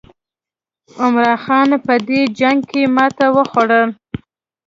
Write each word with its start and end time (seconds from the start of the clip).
عمرا 1.01 1.33
خان 1.43 1.69
په 1.85 1.93
دې 2.07 2.21
جنګ 2.39 2.59
کې 2.71 2.83
ماته 2.95 3.27
وخوړه. 3.35 3.81